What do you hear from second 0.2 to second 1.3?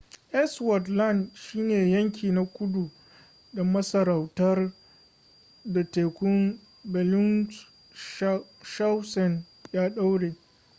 ellsworth land